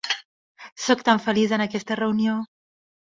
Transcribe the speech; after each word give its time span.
Soc 0.85 1.03
tan 1.09 1.21
feliç 1.25 1.53
en 1.57 1.65
aquesta 1.65 1.99
reunió! 2.01 2.39